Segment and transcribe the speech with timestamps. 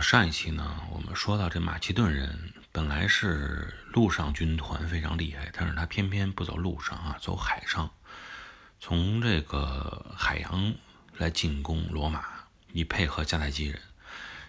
[0.00, 7.90] 上一期呢，我们说到这马其顿人本来是陆上军团非常厉害，但是他偏偏不走陆上啊，走海上，
[8.80, 10.74] 从这个海洋
[11.18, 12.24] 来进攻罗马，
[12.72, 13.80] 以配合迦太基人。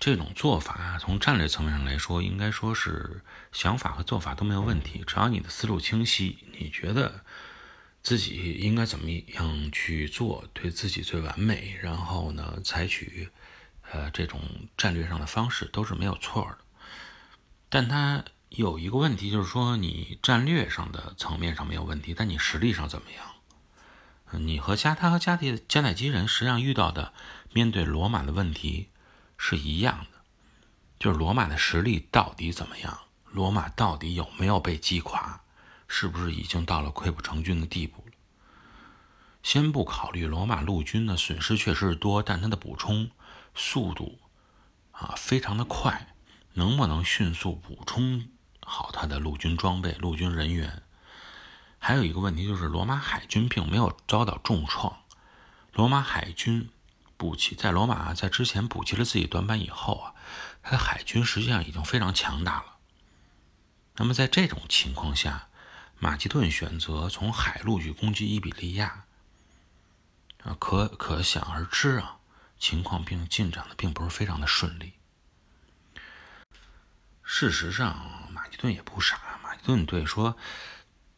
[0.00, 3.22] 这种做法从战略层面上来说，应该说是
[3.52, 7.24] 想法和做法都没有问题，只要你的思路清晰，你觉得
[8.02, 13.28] 自己应该怎么样去做，对自己最完美，然后呢，采取。
[13.92, 14.40] 呃，这种
[14.76, 16.58] 战略上的方式都是没有错的，
[17.68, 24.40] 但它有一个问题，就是说你战略上的层面上没有问题，但你实力上怎么样？
[24.44, 27.12] 你和加他和加蒂加奈基人实际上遇到的
[27.52, 28.88] 面对罗马的问题
[29.38, 30.18] 是一样的，
[30.98, 33.02] 就是罗马的实力到底怎么样？
[33.30, 35.42] 罗马到底有没有被击垮？
[35.86, 38.12] 是不是已经到了溃不成军的地步了？
[39.44, 43.10] 先不考虑罗马陆军的损失确实是多，但它的补充。
[43.56, 44.20] 速度
[44.92, 46.14] 啊，非常的快，
[46.52, 48.28] 能不能迅速补充
[48.60, 50.82] 好他的陆军装备、陆军人员？
[51.78, 55.02] 还有一个问题就是，罗马海军并没有遭到重创。
[55.72, 56.68] 罗马海军
[57.16, 60.14] 补齐，在罗马在之前补齐了自己短板以后啊，
[60.62, 62.76] 他的海军实际上已经非常强大了。
[63.96, 65.48] 那么在这种情况下，
[65.98, 69.04] 马其顿选择从海路去攻击伊比利亚
[70.44, 72.15] 啊，可可想而知啊。
[72.58, 74.92] 情况并进展的并不是非常的顺利。
[77.22, 80.36] 事实上，马其顿也不傻，马其顿队说，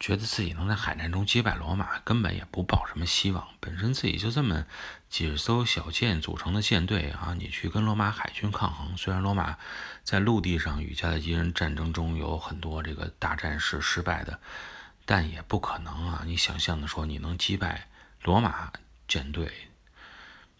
[0.01, 3.47] 觉得自己能在海战中击败罗马，根本也不抱什么希望。
[3.61, 4.65] 本身自己就这么
[5.11, 9.59] 几十艘小舰组成的舰队啊，你去跟罗马海军抗衡，虽然罗马
[10.03, 14.41] 在陆地上与迦太基人战争中有很多这个大战是失败的，
[15.05, 17.89] 但也不可能啊，你想象的说你能击败
[18.23, 18.73] 罗马
[19.07, 19.68] 舰队。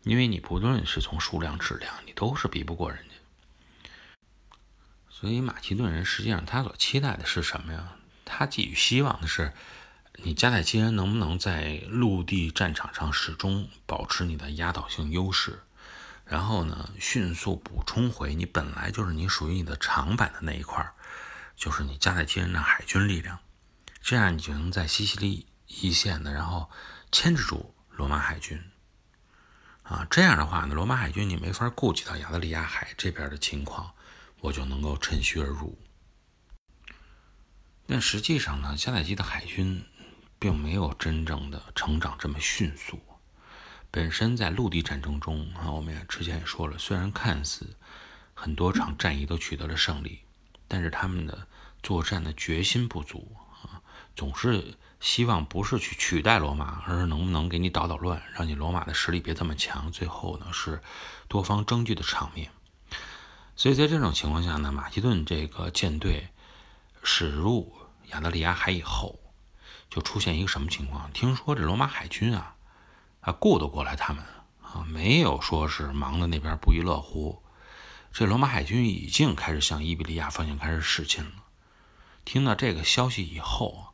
[0.03, 3.91] 因为你不论是从数量、质量，你都是比不过人家。
[5.11, 7.97] 所以马其顿人实际上他所期待的是什么呀？
[8.25, 9.53] 他寄予希望的是，
[10.15, 15.63] 你迦太基人能不能在陆地战场上始终保持你的压倒性优势，
[16.25, 20.89] 然后呢，迅速补充回你本来就是你属于你的长板的那一块
[21.57, 23.39] 就是你迦太基人的海军力量，
[24.01, 26.71] 这样你就能在西西里一线的，然后
[27.11, 28.63] 牵制住罗马海军。
[29.89, 33.91] 啊，这样的话呢，罗马海军你没法顾及到亚得里亚海这边的情况，
[34.41, 35.79] 我就能够趁虚而入。
[37.87, 39.83] 但实际上呢，迦太基的海军
[40.39, 43.01] 并没有真正的成长这么迅速。
[43.91, 47.75] 本身在陆地战争中啊，我们也之前也说了，虽然看似
[48.35, 50.21] 很多场战役都取得了胜利，
[50.69, 51.49] 但是他们的
[51.83, 53.81] 作战的决心不足啊，
[54.15, 54.75] 总是。
[55.01, 59.93] 希望不是去取代罗马，而是能不能给你捣捣乱，让你罗马的实力别这么强。
[59.93, 60.83] 最后呢是
[61.29, 62.51] 多方争据的场面。
[63.55, 66.29] 所以在这种情况下呢，马其顿这个舰队
[67.05, 67.73] 驶入
[68.09, 69.21] 亚得里亚海以后，
[69.89, 71.13] 就出现一个什么情况？
[71.13, 72.57] 听说这罗马海军啊，
[73.21, 74.25] 啊顾得过来他们
[74.63, 77.41] 啊，没有说是忙的那边不亦乐乎。
[78.13, 81.45] 这罗马海军已经开始向伊比利亚方向开始驶进了。
[82.25, 83.88] 听到这个消息以后。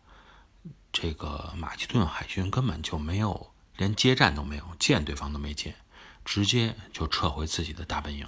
[0.97, 5.75] 这个马其顿海军根本就没有，连接战都没有，见对方都没见，
[6.25, 8.25] 直接就撤回自己的大本营。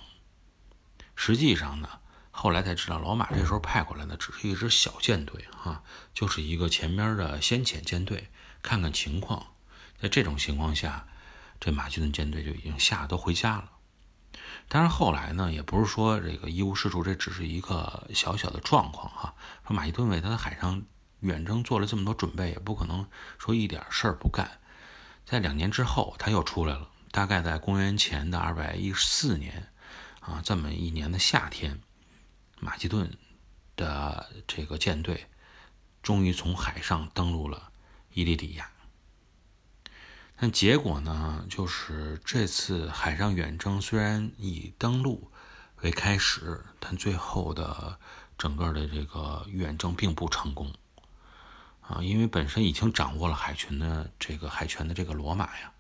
[1.15, 1.89] 实际上呢，
[2.33, 8.31] 后来才知道，罗马这时候派过来的只是一支小舰队，哈，就是一个前边的先遣舰队，
[8.63, 9.47] 看看情况。
[10.01, 11.07] 在这种情况下，
[11.61, 13.71] 这马其顿舰队就已经吓得都回家了。
[14.69, 19.37] 但是后来呢，也不是说这个一无是处，这只是一个小小的状况，哈。
[19.69, 20.83] 说马其顿为他的海上。
[21.27, 23.07] 远征做了这么多准备，也不可能
[23.39, 24.61] 说一点事儿不干。
[25.25, 26.89] 在两年之后，他又出来了。
[27.11, 29.73] 大概在公元前的二百一十四年，
[30.21, 31.81] 啊，这么一年的夏天，
[32.61, 33.17] 马其顿
[33.75, 35.27] 的这个舰队
[36.03, 37.71] 终于从海上登陆了
[38.13, 38.71] 伊利里亚。
[40.37, 45.33] 但结果呢，就是这次海上远征虽然以登陆
[45.81, 47.99] 为开始，但最后的
[48.37, 50.71] 整个的这个远征并不成功。
[51.89, 55.71] 啊，因为本身已经掌握了海权的这个海权的这个罗马呀，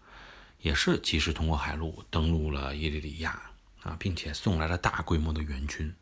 [0.61, 3.43] 也是及时通过海路登陆了伊利里亚
[3.82, 5.93] 啊，并且送来了大规模的援军，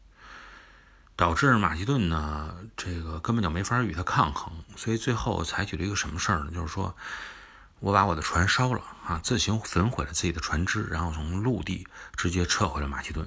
[1.17, 6.51] 导致马其顿呢这个根本就没法与他抗衡，所以最后采取了一个什么事儿呢？
[6.53, 6.95] 就是说
[7.81, 13.27] 我把我的船烧了啊，自行焚毁了自己的船只，然后从陆地直接撤回了马其顿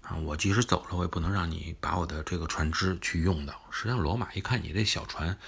[0.00, 3.54] 啊，我即使走了，我也不能让你把我的这个船只去用到。
[3.70, 5.38] 实际上，罗马一看你这小船。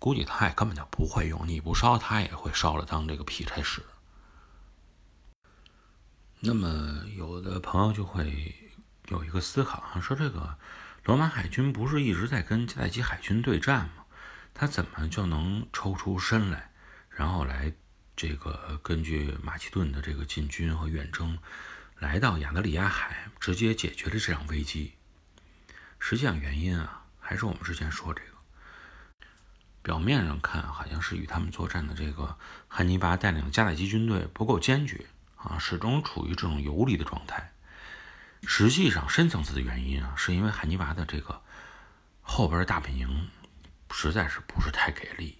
[0.00, 3.80] 估计他也根本就不会用，你不烧，他也会烧了当这个劈柴使。
[6.40, 8.54] 那么有的朋友就会
[9.08, 10.56] 有一个思考啊，说这个
[11.04, 14.06] 罗马海军不是一直在跟迦太基海军对战吗？
[14.54, 16.72] 他怎么就能抽出身来，
[17.10, 17.72] 然后来
[18.16, 21.38] 这个根据马其顿的这个进军和远征，
[21.98, 24.94] 来到亚得里亚海，直接解决了这场危机？
[25.98, 28.38] 实际上原因啊，还是我们之前说这个，
[29.82, 32.36] 表面上看好像是与他们作战的这个
[32.68, 35.06] 汉尼拔带领的迦太基军队不够坚决
[35.36, 37.52] 啊，始终处于这种游离的状态。
[38.46, 41.42] 实际上深层次的原因啊，是因为汉尼拔的这个
[42.22, 43.28] 后边的大本营。
[43.92, 45.36] 实在是不是太给力。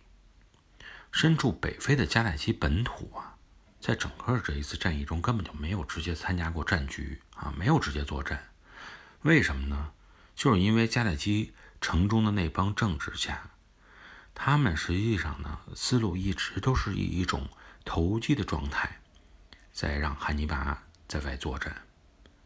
[1.13, 3.37] 身处北非的迦太基本土啊，
[3.81, 8.49] 在整个这一次战役中根本就没有直接参加过战局啊，没有直接作战。
[9.23, 9.93] 为什么呢？
[10.35, 13.50] 就是因为迦太基城中的那帮政治家，
[14.35, 17.49] 他们实际上呢思路一直都是以一种
[17.85, 19.01] 投机的状态，
[19.73, 21.83] 在让汉尼拔在外作战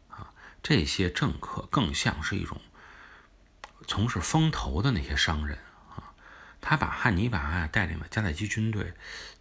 [0.09, 0.33] 啊。
[0.61, 2.59] 这些政客更像是一种
[3.87, 5.57] 从事风投的那些商人
[5.89, 6.11] 啊。
[6.59, 8.93] 他把汉尼拔啊带领的迦太基军队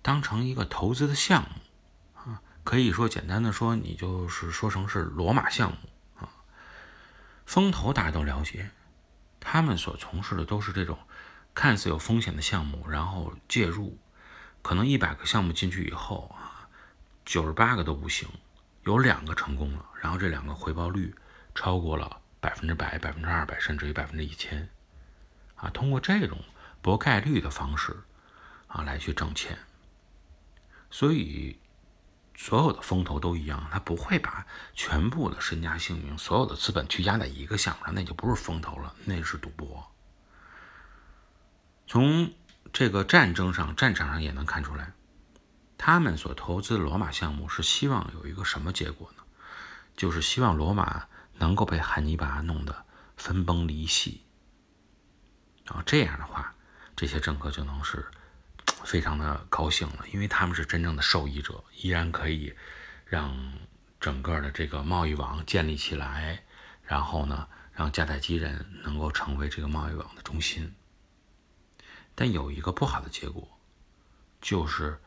[0.02, 5.78] 当成一个投资的项目啊，可以说简单的说，你就是说成是罗马项目
[6.20, 6.28] 啊。
[7.46, 8.70] 风投大家都了解，
[9.40, 10.98] 他们所从事的都是这种
[11.54, 13.98] 看似有风险的项目，然后介入，
[14.62, 16.68] 可能一百个项目进去以后啊，
[17.24, 18.28] 九十八个都不行，
[18.82, 21.14] 有两个成功了，然后这两个回报率
[21.54, 24.68] 超过了百分之百、百分之二百，甚至于百分之一千
[25.54, 26.38] 啊，通过这种。
[26.82, 27.96] 博概率的方式
[28.66, 29.56] 啊，来去挣钱。
[30.90, 31.58] 所以，
[32.36, 39.90] 所有的风投都一样，他不会把全部的身家性命、所有的资本去压在一个项目上，那就不是风投了，那是赌博。
[41.86, 42.32] 从
[42.72, 44.92] 这个战争上、战场上也能看出来，
[45.78, 49.22] 他们所投资罗马项目是希望有一个什么结果呢？
[49.96, 51.06] 就是希望罗马
[51.38, 52.84] 能够被汉尼拔弄得
[53.16, 54.22] 分崩离析。
[55.66, 56.52] 啊，这样的话。
[56.96, 58.06] 这些政客就能是
[58.84, 62.54] 非常的高兴了，因为他们是真正的受益者，依然可以
[63.04, 63.52] 让
[63.98, 66.44] 整个的这个贸易网建立起来，
[66.84, 70.72] 然后呢，让迦太基人能够成为这个贸易网的中心。
[72.14, 73.58] 但有一个不好的结果，
[74.40, 75.00] 就是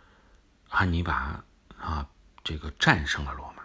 [0.68, 1.44] 汉尼拔
[1.80, 2.08] 啊，
[2.44, 3.64] 这个战胜了罗马，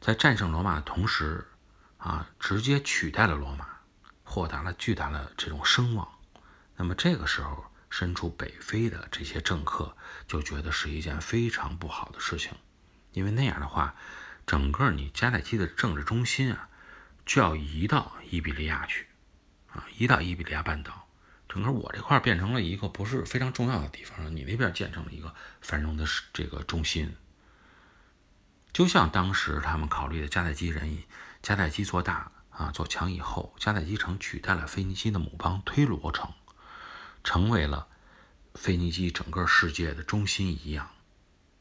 [0.00, 1.48] 在战胜罗马的同时
[1.96, 3.66] 啊，直接取代了罗马，
[4.24, 6.06] 获得了巨大的这种声望。
[6.76, 9.96] 那么这个时候，身处北非的这些政客
[10.26, 12.52] 就觉得是一件非常不好的事情，
[13.12, 13.94] 因为那样的话，
[14.46, 16.68] 整个你迦太基的政治中心啊，
[17.24, 19.08] 就要移到伊比利亚去，
[19.72, 21.07] 啊，移到伊比利亚半岛，
[21.48, 27.16] 整个我这块变成了一个不是非常重要的地方，你那边建成了一个繁荣的这个中心。
[28.72, 31.02] 就像当时他们考虑的迦太基人，
[31.42, 36.32] 迦太基做大啊做强以后，迦太基城取代了腓尼基的母邦推罗城。
[37.24, 37.88] 成为了
[38.54, 40.90] 腓尼基整个世界的中心一样，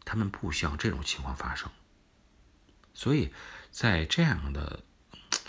[0.06, 1.70] 他们不希望这种情况发生。
[2.94, 3.34] 所以
[3.72, 4.84] 在这样的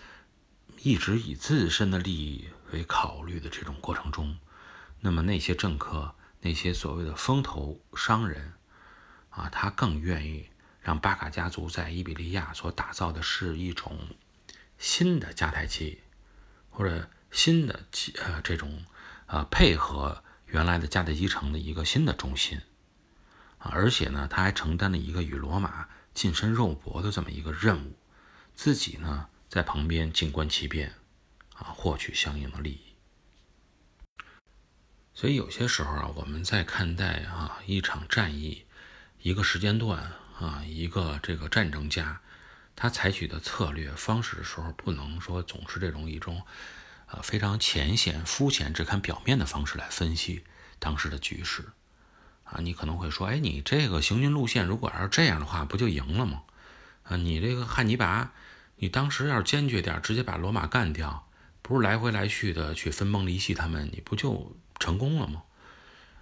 [0.82, 4.38] 一直以自身的利益为考虑的这种过程中，
[5.00, 8.54] 那么那些政客、那些所谓的风投商人
[9.30, 10.48] 啊，他更愿意
[10.80, 13.98] 让巴卡家族在伊比利亚所打造的是一种
[14.78, 16.00] 新的迦太基，
[16.70, 17.84] 或者新的
[18.22, 18.84] 呃这种。
[19.28, 22.62] 啊，配合原来的迦太基城的一个新的中心，
[23.58, 27.98] 啊，而且呢，他还承担了一个与罗马近身肉搏的这么一个任务，
[28.54, 30.94] 自己呢在旁边静观其变，
[31.58, 32.80] 啊，获取相应的利益。
[35.14, 38.64] 所以有些时候啊，我们在看待啊一场战役、
[39.20, 42.20] 一个时间段啊一个这个战争家
[42.76, 46.42] 他采取的策略方式的时候，不能说总是这种一种。
[47.10, 50.44] 啊，非常浅显、肤浅、只看表面的方式来分析
[50.78, 51.70] 当时的局势，
[52.44, 56.42] 啊，你可能会说，哎，你这个行军路线如果要是这样的话，不就赢了吗？
[57.04, 58.34] 啊，你这个汉尼拔，
[58.76, 61.27] 你当时要是坚决点，直接把罗马干掉，
[61.68, 65.42] 不是来回来去的去分崩离析他们，你不就成功了吗？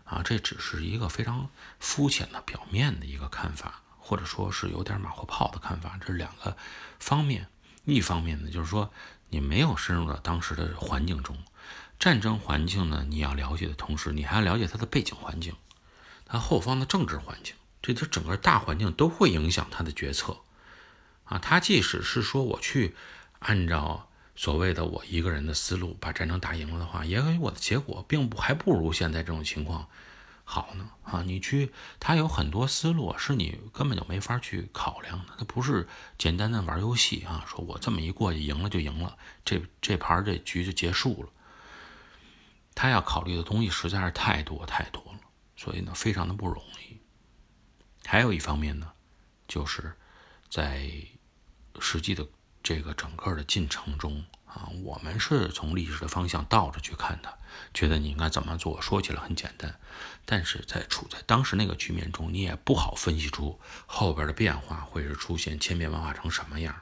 [0.04, 1.48] 啊，这只是一个非常
[1.78, 6.56] 肤浅的表面的一个看法，或者说是有点马后炮的看法，这是两个
[6.98, 7.46] 方面。
[7.84, 8.92] 一方面呢，就是说。
[9.28, 11.36] 你没有深入到当时的环境中，
[11.98, 13.04] 战争环境呢？
[13.08, 15.56] 你要了解的同时，你还要了解它的背景环境，
[16.24, 20.38] 它后方的政治环境，这这整个大环境都会影响他的决策。
[21.24, 22.94] 啊，他即使是说我去
[23.40, 29.88] 按照所谓的我一个人的思路把战争打赢了的话，也许我的结果并不还不如现在这种情况
[30.44, 30.90] 好呢？
[31.02, 35.32] 啊，你去，他有很多思路是你根本就没法去考量的。
[35.38, 35.88] 他不是
[36.18, 41.30] 简单的玩游戏啊，说我这么一过去赢了就赢了，这这盘这局就结束了。
[42.74, 45.20] 他要考虑的东西实在是太多太多了，
[45.56, 46.98] 所以呢，非常的不容易。
[48.04, 48.92] 还有一方面呢，
[49.48, 49.96] 就是
[50.50, 50.88] 在
[51.80, 52.28] 实际的
[52.66, 54.24] 这个整个的进程中。
[54.46, 57.38] 啊，我们是从历史的方向倒着去看的，
[57.74, 58.80] 觉得你应该怎么做。
[58.80, 59.78] 说起来很简单，
[60.24, 66.74] 但是在处在当时那个局面中，你也不好分析出后边的变化会是出现千变万化成什么样。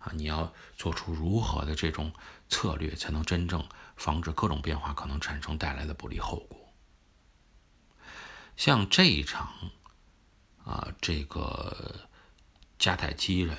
[0.00, 2.12] 啊，你要做出如何的这种
[2.48, 3.64] 策略，才能真正
[3.96, 6.74] 防止各种变化可能产生带来的不利后果。
[8.56, 9.52] 像这一场，
[10.64, 12.08] 啊，这个
[12.80, 13.56] 迦太基人。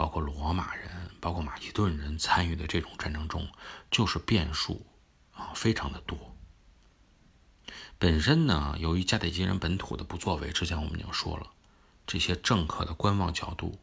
[0.00, 3.46] 包括罗马人，包括马其顿人参与的这种战争中，
[3.90, 4.86] 就是变数
[5.34, 6.34] 啊，非常的多。
[7.98, 11.48] 本身呢，由于迦太基人本土的不作为，之前我们已经说了，
[12.06, 13.78] 这些政客的观望角度，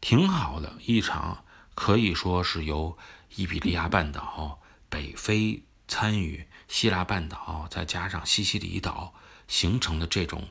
[0.00, 2.96] 挺好的一场，可以说是由
[3.34, 9.12] 伊比利亚半岛、北非参与，希腊半岛再加上西西里岛
[9.48, 10.46] 形成的这种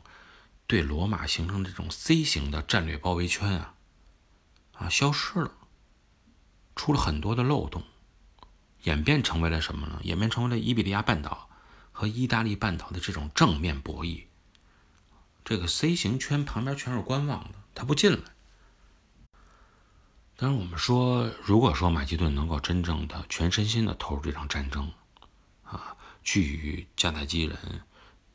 [0.68, 3.75] 对罗马形成这种 C 型的战略包围圈啊。
[4.78, 5.52] 啊，消失了，
[6.76, 7.84] 出了很多的漏洞，
[8.84, 10.00] 演变成为了什么呢？
[10.04, 11.50] 演变成为了伊比利亚半岛
[11.92, 14.26] 和意大利半岛的这种正面博弈。
[15.44, 18.20] 这个 C 型圈旁边全是观望的，他不进来。
[20.38, 24.92] 当然，我们说，如果说马其顿能够真正的全身心的投入这场战争，
[25.64, 27.58] 啊，去与迦太基人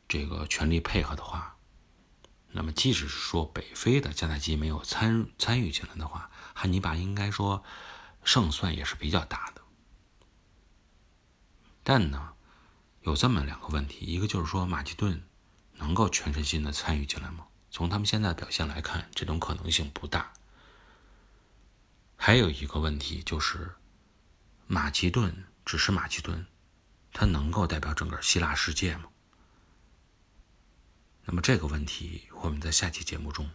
[0.07, 1.55] 这个全力配合的话。
[2.53, 7.63] 那么，即使是说北非的迦太基没有参参与进来的话，汉尼拔应该说
[8.23, 9.61] 胜算也是比较大的。
[11.83, 12.33] 但呢，
[13.01, 15.23] 有这么两个问题：一个就是说马其顿
[15.75, 17.47] 能够全身心的参与进来吗？
[17.71, 20.33] 从他们现在表现来看，这种可能性不大。
[22.17, 23.75] 还有一个问题就是，
[24.67, 26.45] 马其顿只是马其顿，
[27.13, 29.05] 它能够代表整个希腊世界吗？
[31.31, 33.49] 那么这个问题，我们在下期节目中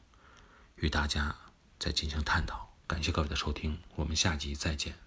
[0.77, 1.37] 与大家
[1.79, 2.75] 再进行探讨。
[2.87, 5.06] 感谢各位的收听，我们下集再见。